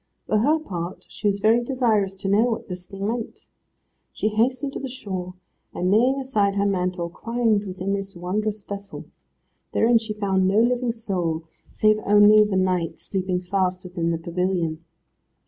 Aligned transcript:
For 0.25 0.39
her 0.39 0.57
part 0.57 1.05
she 1.09 1.27
was 1.27 1.37
very 1.39 1.63
desirous 1.63 2.15
to 2.15 2.27
know 2.27 2.45
what 2.49 2.67
this 2.67 2.87
thing 2.87 3.07
meant. 3.07 3.45
She 4.11 4.29
hastened 4.29 4.73
to 4.73 4.79
the 4.79 4.87
shore, 4.87 5.35
and 5.75 5.91
laying 5.91 6.19
aside 6.19 6.55
her 6.55 6.65
mantle, 6.65 7.07
climbed 7.07 7.65
within 7.67 7.93
this 7.93 8.15
wondrous 8.15 8.63
vessel. 8.63 9.05
Thereon 9.73 9.99
she 9.99 10.13
found 10.15 10.47
no 10.47 10.59
living 10.59 10.91
soul, 10.91 11.43
save 11.71 11.99
only 12.03 12.43
the 12.43 12.55
knight 12.57 12.97
sleeping 12.97 13.41
fast 13.41 13.83
within 13.83 14.09
the 14.09 14.17
pavilion. 14.17 14.83